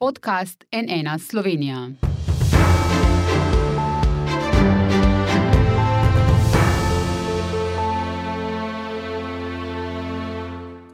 [0.00, 1.88] podcast NN Slovenija.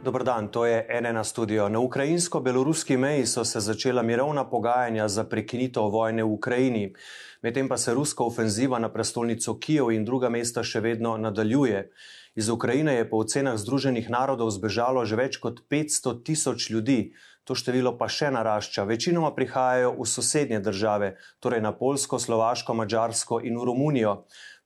[0.04, 1.68] Dobrodan, to je NN studio.
[1.68, 6.94] Na ukrajinsko-beloruski meji so se začela mirovna pogajanja za prekinitev vojne v Ukrajini.
[7.42, 11.90] Medtem pa se ruska ofenziva na prestolnico Kijev in druga mesta še vedno nadaljuje.
[12.34, 17.12] Iz Ukrajine je po ocenah Združenih narodov zbežalo že več kot 500 tisoč ljudi,
[17.46, 18.82] to število pa še narašča.
[18.90, 24.16] Večinoma prihajajo v sosednje države, torej na Polsko, Slovaško, Mačarsko in v Romunijo.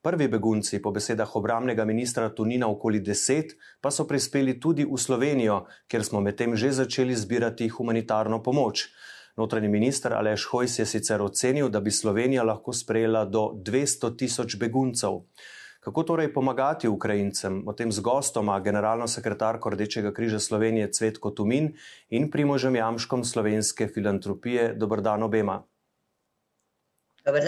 [0.01, 3.53] Prvi begunci, po besedah obramnega ministra Tunina, okoli deset,
[3.85, 8.89] pa so prispeli tudi v Slovenijo, kjer smo medtem že začeli zbirati humanitarno pomoč.
[9.37, 14.57] Notranji minister Aleš Hojs je sicer ocenil, da bi Slovenija lahko sprejela do 200 tisoč
[14.57, 15.21] beguncev.
[15.81, 17.63] Kako torej pomagati Ukrajincem?
[17.69, 21.73] O tem z gostoma, generalno sekretarko Rdečega križa Slovenije Cvetko Tumin
[22.11, 24.75] in primožem Jamškom slovenske filantropije.
[24.75, 25.63] Dobr dan obema.
[27.25, 27.45] Dobar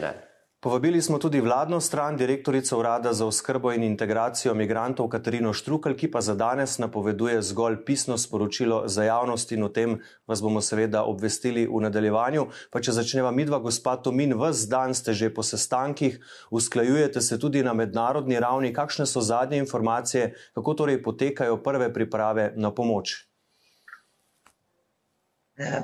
[0.00, 0.31] dan.
[0.62, 6.10] Povabili smo tudi vladno stran, direktorico Urada za oskrbo in integracijo migrantov Katarino Štrukelj, ki
[6.10, 9.96] pa za danes napoveduje zgolj pisno sporočilo za javnost in o tem
[10.26, 12.46] vas bomo seveda obvestili v nadaljevanju.
[12.70, 17.62] Pa če začneva midva, gospod Tomin, vas dan ste že po sestankih, usklajujete se tudi
[17.66, 18.72] na mednarodni ravni.
[18.72, 23.31] Kakšne so zadnje informacije, kako torej potekajo prve priprave na pomoč?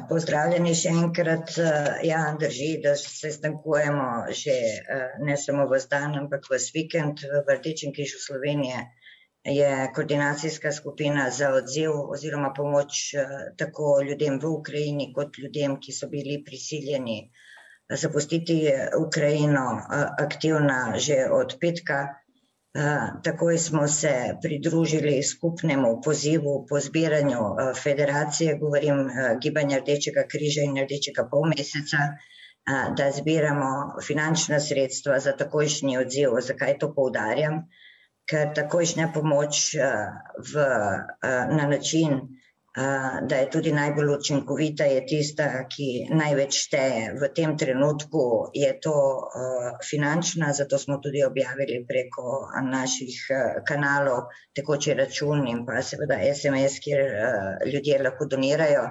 [0.08, 1.52] Pozdravljeni še enkrat.
[2.06, 4.08] Ja, drži, da se stankujemo
[4.40, 4.54] že
[5.24, 8.86] ne samo v dan, ampak v vikend v Rdečem križu Slovenije.
[9.48, 13.14] Je koordinacijska skupina za odziv oziroma pomoč
[13.56, 17.30] tako ljudem v Ukrajini, kot ljudem, ki so bili prisiljeni
[17.88, 18.58] zapustiti
[18.98, 19.66] Ukrajino,
[20.18, 22.18] aktivna že od petka.
[23.24, 24.10] Takoj smo se
[24.42, 27.40] pridružili skupnemu pozivu po zbiranju
[27.82, 29.08] federacije, govorim
[29.42, 31.98] Gibanja Rdečega križa in Rdečega polmeseca,
[32.96, 33.70] da zbiramo
[34.06, 36.38] finančna sredstva za takojšnji odziv.
[36.40, 37.62] Zakaj to poudarjam?
[38.30, 39.74] Ker takojšnja pomoč
[40.52, 40.66] v,
[41.58, 42.20] na način,
[43.28, 47.04] da je tudi najbolj učinkovita, je tista, ki največ šteje.
[47.20, 48.22] V tem trenutku
[48.54, 48.94] je to
[49.90, 52.34] finančna, zato smo tudi objavili preko
[52.70, 53.16] naših
[53.68, 57.02] kanalov tekoči račun in pa seveda SMS, kjer
[57.72, 58.84] ljudje lahko donirajo,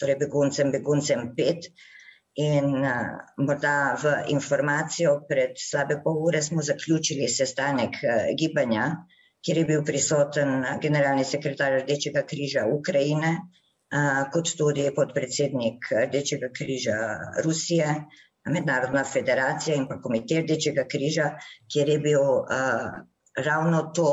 [0.00, 1.70] torej beguncem, beguncem pet.
[2.40, 2.76] In
[3.42, 7.98] morda v informacijo, pred slabe pol ure smo zaključili sestanek
[8.38, 8.84] gibanja,
[9.44, 13.36] kjer je bil prisoten generalni sekretar Rdečega križa Ukrajine,
[14.34, 16.98] kot tudi podpredsednik Rdečega križa
[17.44, 17.94] Rusije,
[18.50, 21.30] Mednarodna federacija in pa komitej Rdečega križa,
[21.72, 22.26] kjer je bil
[23.48, 24.12] ravno to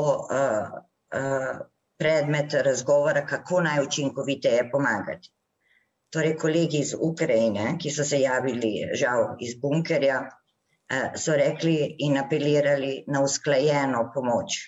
[1.98, 5.32] predmet razgovora, kako najučinkoviteje pomagati.
[6.14, 10.22] Torej, kolegi iz Ukrajine, ki so se javili žal iz bunkerja,
[11.20, 14.60] so rekli in apelirali na usklajeno pomoč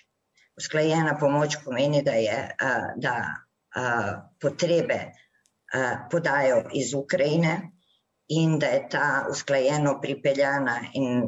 [0.59, 2.39] usklajena pomoč pomeni, da je
[2.95, 3.15] da
[4.41, 4.99] potrebe
[6.11, 7.71] podajo iz Ukrajine
[8.27, 11.23] in da je ta usklajeno pripeljana in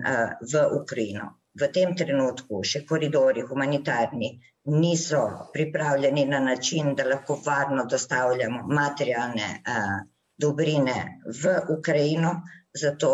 [0.53, 1.37] v Ukrajino.
[1.61, 4.29] V tem trenutku še koridori humanitarni
[4.71, 5.21] niso
[5.53, 9.49] pripravljeni na način, da lahko varno dostavljamo materialne
[10.37, 10.95] dobrine
[11.43, 12.35] v Ukrajino,
[12.73, 13.11] zato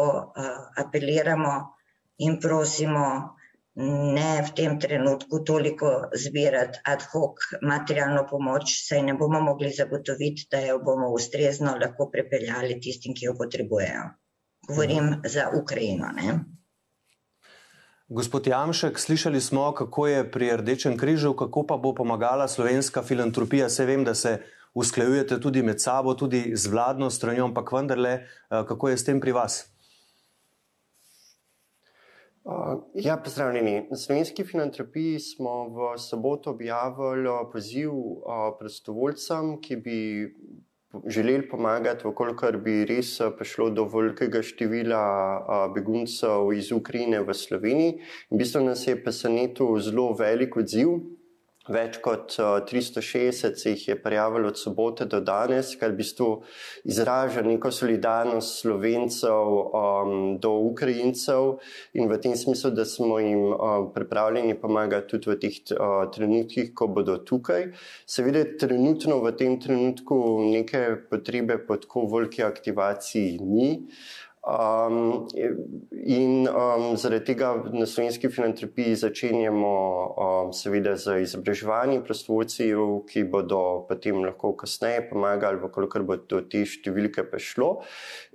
[0.78, 1.55] apeliramo
[2.17, 3.36] in prosimo
[3.77, 10.47] ne v tem trenutku toliko zbirati ad hoc materialno pomoč, saj ne bomo mogli zagotoviti,
[10.51, 14.09] da jo bomo ustrezno lahko prepeljali tistim, ki jo potrebujejo.
[14.67, 15.19] Govorim mhm.
[15.29, 16.09] za Ukrajino.
[16.16, 16.39] Ne?
[18.09, 23.69] Gospod Jamšek, slišali smo, kako je pri Rdečem križu, kako pa bo pomagala slovenska filantropija.
[23.69, 24.39] Se vem, da se
[24.73, 29.19] usklajujete tudi med sabo, tudi z vladno stranjo, ampak vendarle, eh, kako je s tem
[29.19, 29.76] pri vas?
[32.47, 33.88] Uh, ja, pozdravljeni.
[33.90, 38.22] Na slovenski filantropiji smo v soboto objavili poziv uh,
[38.59, 39.97] prostovoljcem, ki bi
[41.08, 47.97] želeli pomagati, vkolikor bi res prišlo do velikega števila uh, beguncev iz Ukrajine v Sloveniji.
[48.32, 50.96] In v bistvu nas je presenetil zelo velik odziv.
[51.67, 52.31] Več kot
[52.69, 56.28] 360 se jih je prijavilo od sobote do danes, kar v bistvu
[56.87, 61.58] izraža neko solidarnost slovencev um, do Ukrajincev
[61.93, 66.72] in v tem smislu, da smo jim um, pripravljeni pomagati tudi v teh uh, trenutkih,
[66.73, 67.67] ko bodo tukaj.
[68.08, 73.69] Seveda, trenutno v tem trenutku neke potrebe po tako veliki aktivaciji ni.
[74.47, 75.28] Um,
[75.91, 79.72] in um, zaradi tega na slovenski filantropiji začenjamo
[80.08, 83.59] um, seveda z izobraževanjem prostovoljcev, ki bodo
[83.90, 87.73] potem lahko kasneje pomagali, vkolikor bo do te številke prišlo.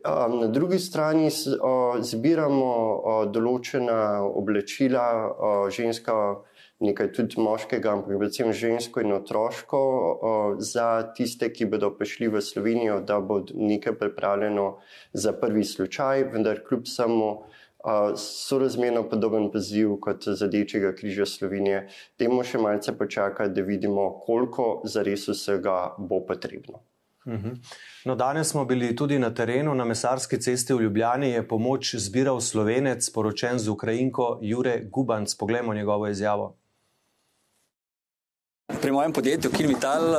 [0.04, 6.18] Um, na drugi strani uh, zbiramo uh, določena oblačila, uh, ženska
[6.82, 9.80] nekaj tudi moškega, ampak predvsem žensko in otroško,
[10.58, 10.86] za
[11.16, 14.68] tiste, ki bodo prišli v Slovenijo, da bo nekaj pripravljeno
[15.12, 17.32] za prvi slučaj, vendar kljub samo.
[17.32, 24.06] Uh, sorazmerno podoben poziv kot za Rdečega križa Slovenije, temu še malce počakati, da vidimo,
[24.22, 26.84] koliko zares vsega bo potrebno.
[27.26, 27.50] Mhm.
[28.04, 32.40] no, danes smo bili tudi na terenu, na Mesarski cesti v Ljubljani je pomoč zbiral
[32.40, 35.34] slovenec, poročen z Ukrajinko Jure Gubanc.
[35.34, 36.56] Poglejmo njegovo izjavo.
[38.82, 40.16] Pri mojem podjetju Kilmital uh,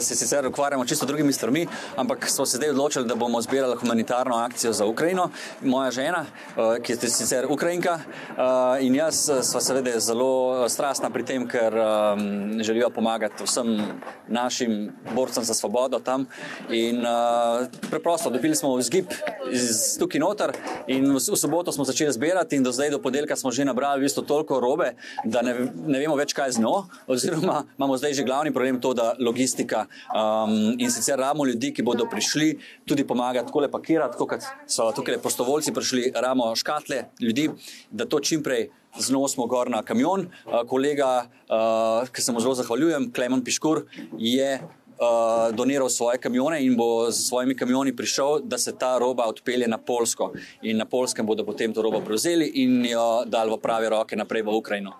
[0.00, 1.66] se sicer ukvarjamo čisto drugimi stvarmi,
[1.96, 5.30] ampak smo se zdaj odločili, da bomo zbirali humanitarno akcijo za Ukrajino.
[5.62, 6.26] Moja žena,
[6.56, 11.72] uh, ki je sicer Ukrajinka, uh, in jaz smo seveda zelo strastna pri tem, ker
[11.72, 13.80] um, želijo pomagati vsem
[14.28, 16.26] našim borcem za svobodo tam.
[16.68, 19.08] In uh, preprosto dobili smo vzgib
[19.50, 20.52] iz tukaj noter
[20.86, 24.00] in v, v soboto smo začeli zbirati in do zdaj, do podelka smo že nabrali
[24.00, 24.92] v bistvu toliko robe,
[25.24, 25.56] da ne,
[25.86, 29.86] ne vemo več, kaj z njo, oziroma imamo zdaj že glavni problem to, da logistika
[30.10, 34.90] um, in sicer ramo ljudi, ki bodo prišli tudi pomagati, tako le pakirati, kot so
[34.90, 37.48] tukaj prostovoljci prišli, ramo škatle ljudi,
[37.90, 40.26] da to čim prej znosimo gor na kamion.
[40.26, 43.86] Uh, kolega, uh, ki se mu zelo zahvaljujem, Klemen Piškur,
[44.18, 44.60] je.
[45.02, 49.66] Uh, doniral svoje kamione in bo z svojimi kamioni prišel, da se ta roba odpelje
[49.66, 50.30] na Polsko.
[50.62, 54.46] In na Polskem bodo potem to robo prevzeli in jo dali v prave roke naprej
[54.46, 54.94] v Ukrajino.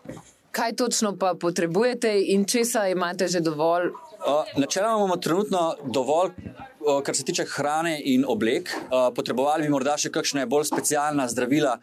[0.52, 3.90] Kaj točno pa potrebujete in česa imate že dovolj?
[4.56, 6.31] Načeloma imamo trenutno dovolj,
[7.04, 8.69] kar se tiče hrane in oblek.
[8.69, 11.78] Uh, potrebovali bi morda še kakšne bolj specialna zdravila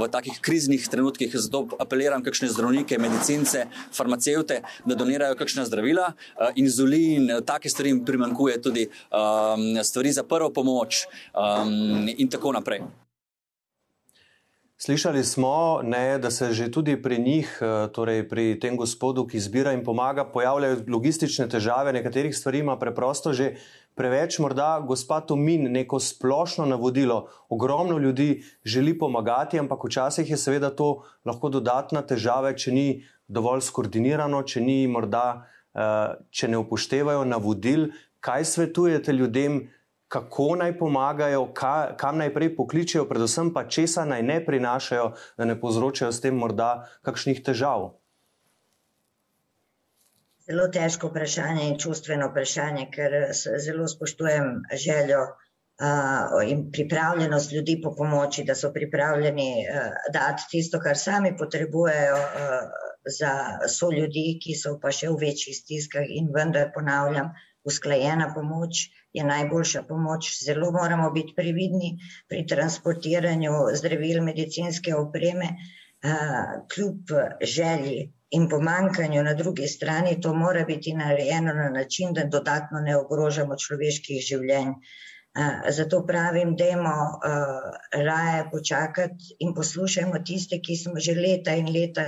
[0.00, 1.34] v takih kriznih trenutkih.
[1.36, 6.12] Zato apeliram kakšne zdravnike, medicince, farmacevte, da donirajo kakšne zdravila.
[6.56, 8.88] Inzulin, take stvari jim primankuje, tudi
[9.84, 11.04] stvari za prvo pomoč
[12.16, 12.82] in tako naprej.
[14.80, 19.40] Slišali smo, ne, da se že tudi pri njih, eh, torej pri tem gospodu, ki
[19.40, 23.56] zbira in pomaga, pojavljajo logistične težave, nekaterih stvari ima preprosto že
[23.94, 24.38] preveč.
[24.38, 27.26] Morda gospod Tomin neko splošno navodilo.
[27.48, 33.66] Ogromno ljudi želi pomagati, ampak včasih je seveda to lahko dodatna težava, če ni dovolj
[33.66, 35.42] skoordinirano, če, ni morda,
[35.74, 37.90] eh, če ne upoštevajo navodil.
[38.20, 39.58] Kaj svetujete ljudem?
[40.08, 45.44] Kako naj pomagajo, ka, kam naj prej pokličijo, predvsem pa česa naj ne prinašajo, da
[45.44, 47.90] ne povzročajo s tem morda kakšnih težav.
[50.48, 57.92] Zelo težko vprašanje in čustveno vprašanje, ker zelo spoštujem željo uh, in pripravljenost ljudi po
[57.96, 62.86] pomoči, da so pripravljeni uh, dati tisto, kar sami potrebujejo uh,
[63.18, 63.34] za
[63.68, 67.28] so ljudi, ki so pa še v večjih stiskah in vendar ponavljam,
[67.68, 70.30] usklajena pomoč je najboljša pomoč.
[70.44, 75.48] Zelo moramo biti previdni pri transportiranju zdravil, medicinske opreme,
[76.74, 77.12] kljub
[77.42, 82.96] želji in pomankanju na drugi strani, to mora biti narejeno na način, da dodatno ne
[82.96, 84.74] ogrožamo človeških življenj.
[85.70, 86.76] Zato pravim, da je
[88.04, 92.04] raje počakati in poslušajmo tiste, ki smo že leta in leta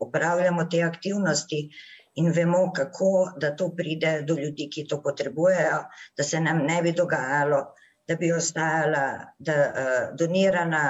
[0.00, 1.70] upravljamo te aktivnosti
[2.14, 5.84] in vemo, kako da to pride do ljudi, ki to potrebujejo,
[6.16, 7.60] da se nam ne bi dogajalo,
[8.08, 9.04] da bi ostajala
[9.38, 10.82] da, uh, donirana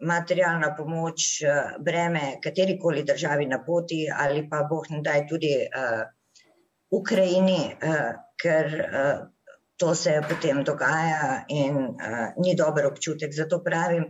[0.00, 6.04] materialna pomoč, uh, breme katerikoli državi na poti ali pa boh ne daj tudi uh,
[6.90, 9.24] Ukrajini, uh, ker uh,
[9.76, 13.32] to se potem dogaja in uh, ni dober občutek.
[13.32, 14.04] Zato pravim,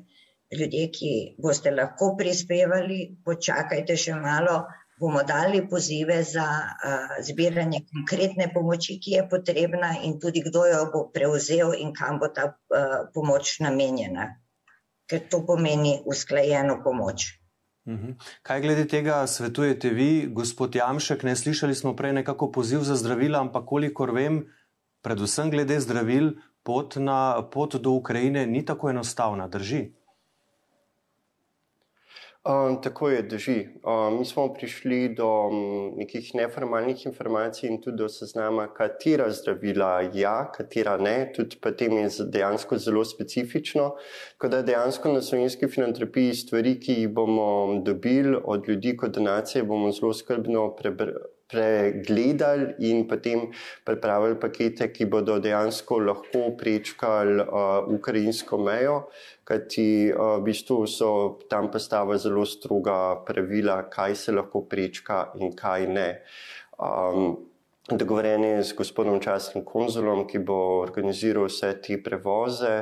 [0.58, 4.64] ljudje, ki boste lahko prispevali, počakajte še malo,
[5.00, 10.84] bomo dali pozive za uh, zbiranje konkretne pomoči, ki je potrebna, in tudi kdo jo
[10.92, 14.30] bo prevzel in kam bo ta uh, pomoč namenjena,
[15.06, 17.36] ker to pomeni usklajeno pomoč.
[17.86, 18.16] Mhm.
[18.42, 21.22] Kaj glede tega svetujete vi, gospod Jamšek?
[21.22, 24.42] Ne slišali smo prej nekako poziv za zdravila, ampak kolikor vem,
[25.02, 26.32] predvsem glede zdravil,
[26.66, 29.92] pot, na, pot do Ukrajine ni tako enostavna, drži.
[32.46, 33.68] Um, tako je, drži.
[33.82, 40.10] Um, mi smo prišli do um, nekih neformalnih informacij in tudi do seznama, katera zdravila
[40.14, 41.32] ja, katera ne.
[41.34, 43.88] Tudi potem je dejansko zelo specifično.
[44.32, 49.64] Tako da dejansko na slovenski filantropiji stvari, ki jih bomo dobili od ljudi kot donacije,
[49.64, 50.68] bomo zelo skrbno
[51.46, 53.46] pregledali in potem
[53.84, 58.96] pripravili pakete, ki bodo dejansko lahko prečkali uh, ukrajinsko mejo,
[59.46, 61.10] kajti uh, v bistvu so
[61.50, 66.08] tam postavili zelo stroga pravila, kaj se lahko prečka in kaj ne.
[66.76, 67.36] Um,
[67.86, 72.72] Dogovorjen je z gospodom častnim konzulom, ki bo organiziral vse te prevoze,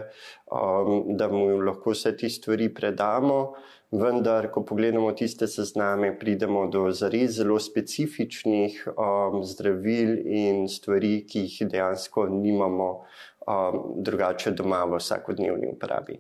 [0.49, 3.53] um, da mu lahko vse te stvari predamo
[3.93, 11.45] vendar, ko pogledamo tiste sezname, pridemo do zares zelo specifičnih um, zdravil in stvari, ki
[11.45, 16.17] jih dejansko nimamo um, drugače doma v vsakodnevni uporabi.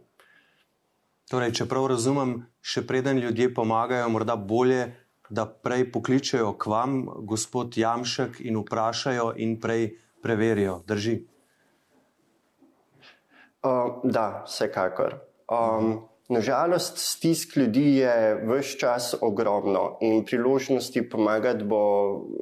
[1.32, 4.90] Torej, če prav razumem, še preden ljudje pomagajo, morda bolje,
[5.28, 10.82] da prej pokličejo k vam, gospod Jamšek, in vprašajo, in prej preverijo.
[10.86, 11.20] Drži?
[13.64, 15.16] Uh, da, vsekakor.
[15.48, 18.12] Um, Nažalost, stisk ljudi je
[18.48, 21.80] vse čas ogromno in priložnosti pomagati bo,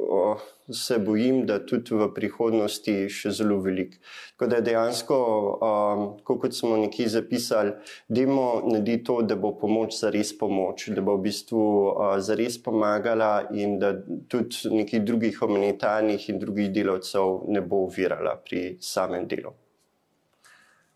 [0.09, 0.37] o,
[0.71, 3.97] se bojim, da tudi v prihodnosti še zelo velik.
[4.37, 5.19] Tako da dejansko,
[5.59, 7.73] um, kot smo nekje zapisali,
[8.07, 12.39] demo narediti to, da bo pomoč za res pomoč, da bo v bistvu uh, za
[12.39, 13.97] res pomagala in da
[14.31, 19.57] tudi nekih drugih humanitarnih in drugih delavcev ne bo uvirala pri samem delu.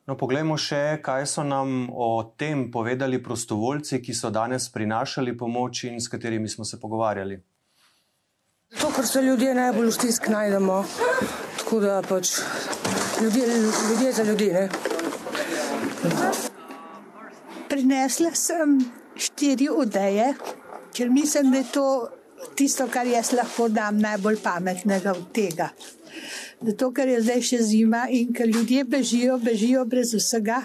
[0.07, 2.09] No, poglejmo še, kaj so nam o
[2.39, 7.41] tem povedali prostovoljci, ki so danes prinašali pomoč in s katerimi smo se pogovarjali.
[8.79, 10.77] To, kar se ljudje najbolj v stisk najdemo,
[11.59, 12.37] tako da pač
[13.23, 13.49] ljudje,
[13.91, 14.49] ljudje za ljudi.
[14.55, 14.69] Ne?
[17.67, 18.79] Prinesla sem
[19.19, 20.33] štiri odeje,
[20.95, 21.89] ker mislim, da je to
[22.55, 25.73] tisto, kar jaz lahko dam najbolj pametnega od tega
[26.61, 30.63] zato ker je zdaj še zima in ker ljudje bežijo, bežijo brez vsega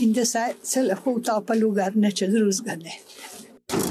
[0.00, 2.98] in da se, se lahko utopali v garne, če drugane.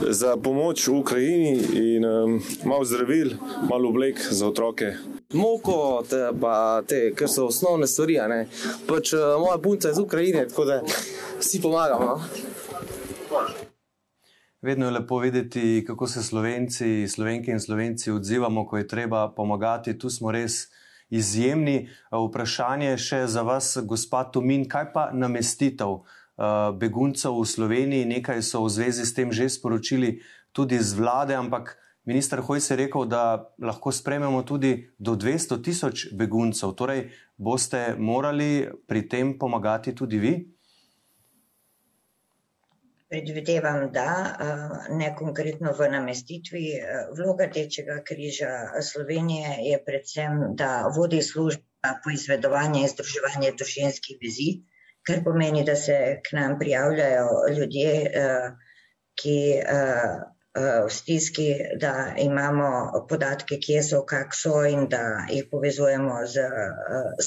[0.10, 3.34] Za pomoč v Ukrajini in um, malo zdravil,
[3.70, 4.94] malo oblek za otroke.
[5.34, 8.20] Moko, te, pa te, kar so osnovne stvari.
[8.88, 10.80] Pač, uh, moja punca je iz Ukrajine, tako da
[11.39, 12.06] vsi pomagamo.
[12.06, 12.22] No?
[14.62, 19.98] Vedno je lepo videti, kako se Slovenci, Slovenke in Slovenci odzivamo, ko je treba pomagati.
[20.00, 20.70] Tu smo res
[21.13, 21.77] izjemni.
[21.86, 28.10] Eh, vprašanje še za vas, gospod Tomin, kaj pa namestitev eh, beguncev v Sloveniji?
[28.10, 30.20] Nekaj so v zvezi s tem že sporočili
[30.53, 36.08] tudi z vlade, ampak minister Hojs je rekel, da lahko sprememo tudi do 200 tisoč
[36.13, 36.74] beguncev.
[36.77, 40.53] Torej, boste morali pri tem pomagati tudi vi?
[43.13, 44.12] Predvidevam, da
[44.89, 46.63] ne konkretno v namestitvi.
[47.13, 54.48] Vloga Tečega križa Slovenije je predvsem, da vodi služba po izvedovanju in združevanju družinskih vezi,
[55.05, 57.27] kar pomeni, da se k nam prijavljajo
[57.58, 57.93] ljudje,
[59.22, 59.38] ki
[60.58, 61.48] v stiski,
[61.86, 66.50] da imamo podatke, kje so, kak so in da jih povezujemo z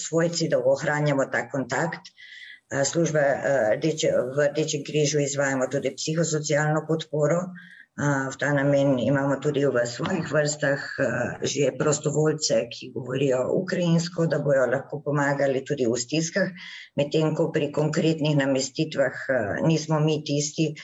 [0.03, 2.11] svojci, da ohranjamo ta kontakt
[2.71, 3.23] službe
[4.35, 7.55] v Rdečem križu izvajamo tudi psihosocialno podporo.
[7.97, 10.83] V ta namen imamo tudi v svojih vrstah
[11.41, 16.53] že prostovoljce, ki govorijo ukrajinsko, da bojo lahko pomagali tudi v stiskah,
[16.97, 19.17] medtem ko pri konkretnih namestitvah
[19.65, 20.75] nismo mi tisti,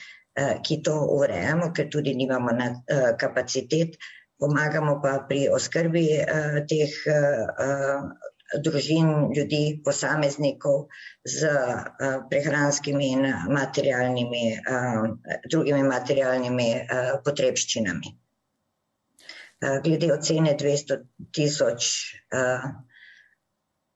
[0.65, 2.49] ki to urejamo, ker tudi nimamo
[3.21, 3.93] kapacitet,
[4.41, 6.07] pomagamo pa pri oskrbi
[6.65, 6.97] teh
[8.61, 10.87] družin, ljudi, posameznikov
[11.25, 18.19] z uh, prehranskimi in materialnimi, uh, drugimi materialnimi uh, potrebščinami.
[19.63, 20.95] Glede ocene 200
[21.31, 21.85] tisoč,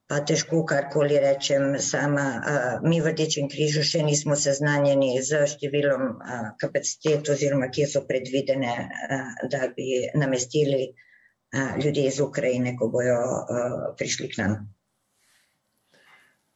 [0.07, 2.23] pa težko karkoli rečem, sama,
[2.87, 6.05] mi v Rdečem križu še nismo seznanjeni z številom
[6.61, 8.77] kapacitet oziroma kje so predvidene,
[9.51, 10.93] da bi namestili
[11.57, 13.19] uh, ljudi iz Ukrajine, ko bojo
[13.97, 14.57] prišli k nam.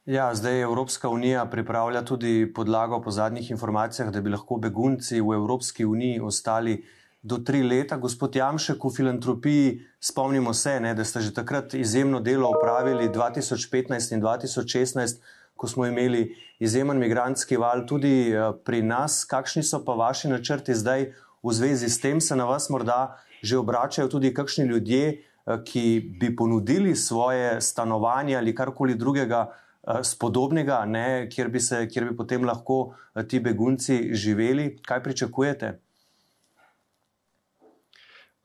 [0.06, 5.34] Ja, zdaj Evropska unija pripravlja tudi podlago po zadnjih informacijah, da bi lahko begunci v
[5.34, 6.84] Evropski uniji ostali
[7.22, 7.96] do tri leta.
[7.96, 14.14] Gospod Jamšek, v filantropiji spomnimo se, ne, da ste že takrat izjemno delo opravili 2015
[14.14, 15.20] in 2016,
[15.56, 19.24] ko smo imeli izjemen migranski val tudi pri nas.
[19.24, 23.58] Kakšni so pa vaši načrti zdaj v zvezi s tem, se na vas morda že
[23.58, 30.84] obračajo tudi kakšni ljudje, eh, ki bi ponudili svoje stanovanje ali karkoli drugega eh, spodobnega,
[30.86, 34.78] ne, kjer, bi se, kjer bi potem lahko eh, ti begunci živeli.
[34.82, 35.78] Kaj pričakujete?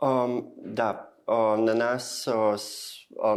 [0.02, 2.54] Um, da, um, na nas so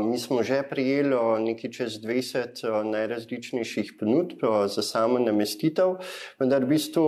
[0.00, 5.94] Mi smo že prijeli nekaj čez 20 najrazličnejših ponudb za samo namestitev,
[6.38, 7.04] vendar v bistvu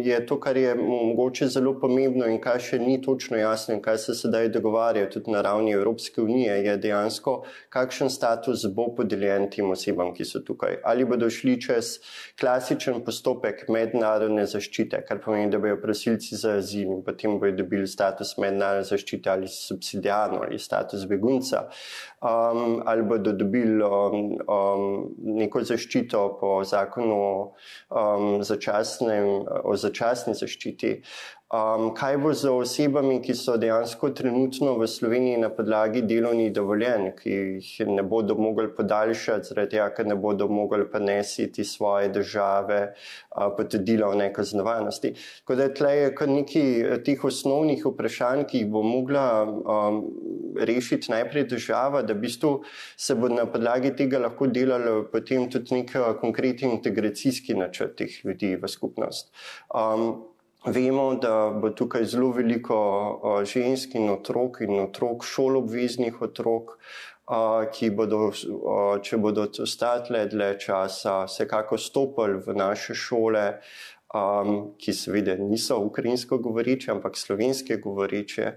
[0.00, 3.98] je to, kar je mogoče zelo pomembno in kar še ni točno jasno in kaj
[3.98, 7.34] se sedaj dogovarja tudi na ravni Evropske unije, je dejansko,
[7.68, 10.80] kakšen status bo podeljen tem osebam, ki so tukaj.
[10.82, 11.98] Ali bodo šli čez
[12.40, 17.86] klasičen postopek mednarodne zaščite, kar pomeni, da bodo prosilci za azil in potem bodo dobili
[17.86, 21.65] status mednarodne zaščite ali subsidijarno ali status begunca,
[22.22, 24.86] um, ali bodo dobili um, um,
[25.38, 27.20] neko zaščito po zakonu
[27.90, 29.28] um, začasnem,
[29.64, 31.00] o začasni zaščiti.
[31.46, 37.12] Um, kaj bo z osebami, ki so dejansko trenutno v Sloveniji na podlagi delovnih dovoljenj,
[37.20, 42.80] ki jih ne bodo mogli podaljšati, zaradi tega, ker ne bodo mogli prenesiti svoje države
[42.90, 45.14] uh, potrdila o nekaznovanosti.
[45.44, 50.04] Tako da tle je kar nekaj teh osnovnih vprašanj, ki jih bo mogla um,
[50.58, 52.56] rešiti najprej država, da v bistvu
[52.98, 58.56] se bo na podlagi tega lahko delalo potem tudi nek konkretni integracijski načrt teh ljudi
[58.58, 59.30] v skupnost.
[59.70, 60.34] Um,
[60.66, 62.76] Vemo, da bo tukaj zelo veliko
[63.46, 66.72] žensk in otrok in otrok, šolobveznih otrok,
[67.74, 68.20] ki bodo,
[69.02, 73.44] če bodo ostale dlje časa, vsekako stopili v naše šole,
[74.14, 78.52] um, ki seveda niso ukrajinsko govoreče, ampak slovenske govoreče,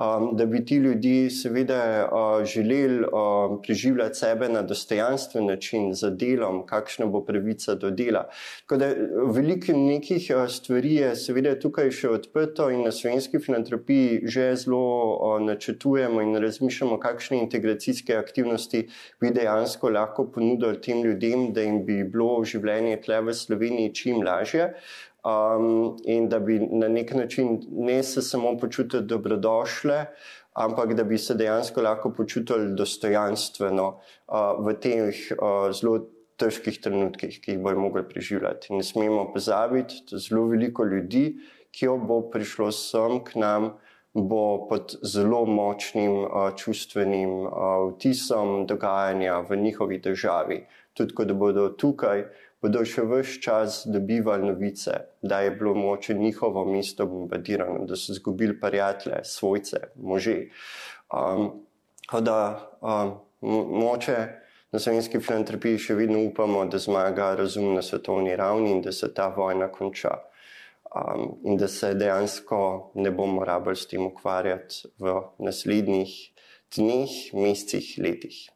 [0.00, 6.10] um, da bi ti ljudje seveda uh, želeli uh, preživljati sebe na dostojanstven način z
[6.10, 8.26] delom, kakšna bo pravica do dela.
[8.60, 8.90] Tako da
[9.32, 14.82] veliko nekih uh, stvari je seveda tukaj še odprto in na slovenski filantropiji že zelo
[15.16, 18.86] uh, načrtujemo in razmišljamo, kakšne integracijske aktivnosti
[19.20, 24.22] bi dejansko lahko ponudili tem ljudem, da jim bi bilo življenje tle v Sloveniji čim
[24.26, 24.74] lažje
[25.24, 30.06] um, in da bi na nek način ne se samo počutili dobrodošle,
[30.52, 36.00] ampak da bi se dejansko lahko počutili dostojanstveno uh, v teh uh, zelo
[36.40, 38.72] težkih trenutkih, ki jih bojo mogli preživljati.
[38.74, 41.36] Ne smemo pozabiti, da zelo veliko ljudi,
[41.70, 43.72] ki jo bo prišlo sem k nam.
[44.10, 47.52] Bo pod zelo močnim uh, čustvenim uh,
[47.92, 50.56] vtisom dogajanja v njihovi državi.
[50.98, 52.24] Tudi, ko bodo tukaj,
[52.62, 58.12] bodo še vse čas dobivali novice, da je bilo moče njihovo mesto bombardirano, da so
[58.12, 60.36] izgubili prijatelje, svojce, može.
[61.10, 61.50] Um,
[62.20, 63.14] da um,
[63.80, 64.16] moče
[64.72, 69.08] na slovenski filantropiji še vedno upamo, da zmaga razum na svetovni ravni in da se
[69.14, 70.18] ta vojna konča.
[70.90, 76.14] Um, in da se dejansko ne bomo rabili s tem ukvarjati v naslednjih
[76.76, 78.48] dneh, mesecih, letih.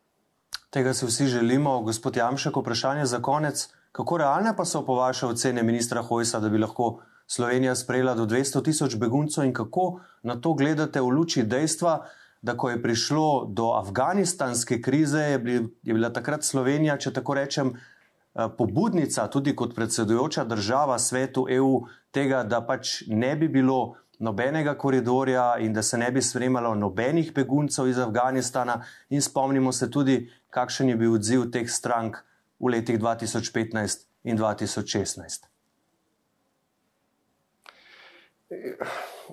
[0.75, 1.81] Tega si vsi želimo.
[1.87, 3.69] Gospod Jamšek, vprašanje za konec.
[3.95, 8.25] Kako realne pa so po vaše ocene ministra Hojsa, da bi lahko Slovenija sprejela do
[8.27, 12.01] 200 tisoč beguncev in kako na to gledate v luči dejstva,
[12.43, 17.39] da ko je prišlo do afganistanske krize, je, bil, je bila takrat Slovenija, če tako
[17.39, 23.95] rečem, eh, pobudnica tudi kot predsedujoča država svetu EU tega, da pač ne bi bilo
[24.19, 28.81] nobenega koridorja in da se ne bi spremljalo nobenih beguncev iz Afganistana.
[29.11, 32.25] In spomnimo se tudi, kakšen je bil odziv teh strank
[32.61, 35.55] v letih 2015 in 2016?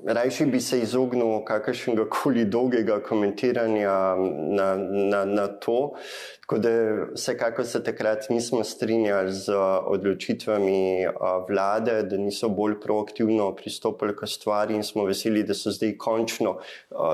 [0.05, 4.15] Rajši bi se izognil kakršnega koli dolgega komentiranja
[4.55, 5.93] na, na, na to.
[6.41, 6.71] Tako da
[7.13, 9.55] vsekakor se takrat nismo strinjali z
[9.93, 11.07] odločitvami
[11.49, 16.57] vlade, da niso bolj proaktivno pristopili k stvari in smo veseli, da so zdaj končno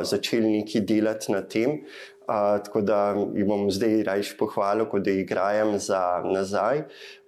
[0.04, 1.82] začeli neki delati na tem.
[2.28, 6.84] Uh, tako da jim bom zdaj rajš pohvalil, kot da igrajem za nazaj.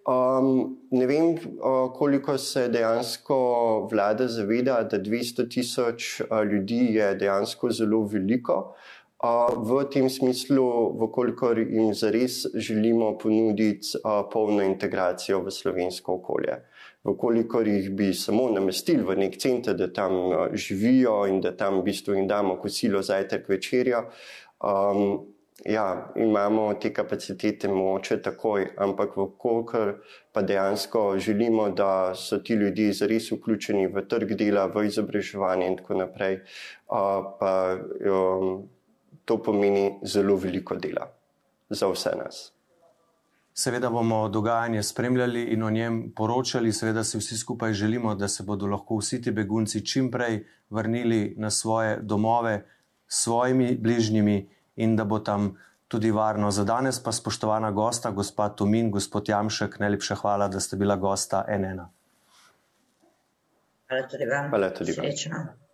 [0.09, 3.37] Um, ne vem, uh, koliko se dejansko
[3.91, 8.73] vlada zaveda, da 200 tisoč uh, ljudi je dejansko zelo veliko.
[9.23, 10.65] Uh, v tem smislu,
[10.99, 16.59] vkolikor jim zares želimo ponuditi uh, polno integracijo v slovensko okolje.
[17.07, 21.79] Vkolikor jih bi samo namestili v nek center, da tam uh, živijo in da tam
[21.79, 24.03] v bistvu jim damo kosilo, zajtrk, večerjo,
[24.63, 25.25] Um,
[25.65, 29.93] ja, imamo te kapacitete moče takoj, ampak vkolikor
[30.31, 35.77] pa dejansko želimo, da so ti ljudje zares vključeni v trg dela, v izobraževanje in
[35.77, 36.39] tako naprej,
[36.91, 37.77] uh, pa
[38.11, 38.67] um,
[39.25, 41.07] to pomeni zelo veliko dela
[41.69, 42.58] za vse nas.
[43.59, 46.71] Seveda bomo dogajanje spremljali in o njem poročali.
[46.73, 51.33] Seveda si vsi skupaj želimo, da se bodo lahko vsi ti begunci čim prej vrnili
[51.37, 52.65] na svoje domove
[53.07, 56.51] s svojimi bližnjimi in da bo tam tudi varno.
[56.51, 61.43] Za danes pa spoštovana gosta, gospod Tomin, gospod Jamšek, najlepša hvala, da ste bila gosta
[61.57, 61.81] NN.
[63.89, 64.49] Hvala tudi vam.
[64.49, 65.68] Hvala tudi vam.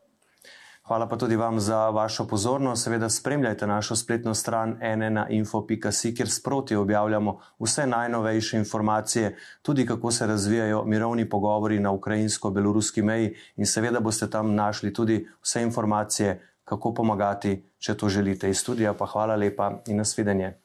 [0.87, 2.83] Hvala pa tudi vam za vašo pozornost.
[2.83, 10.27] Seveda spremljajte našo spletno stran nnainfo.si, kjer sproti objavljamo vse najnovejše informacije, tudi kako se
[10.27, 16.93] razvijajo mirovni pogovori na ukrajinsko-beloruski meji in seveda boste tam našli tudi vse informacije, kako
[16.93, 18.49] pomagati, če to želite.
[18.49, 20.64] Iz studija pa hvala lepa in nasvidenje.